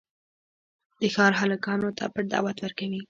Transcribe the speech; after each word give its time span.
د 0.99 1.03
ښار 1.15 1.33
هلکانو 1.41 1.89
ته 1.97 2.03
پټ 2.13 2.25
دعوت 2.33 2.57
ورکوي. 2.61 2.99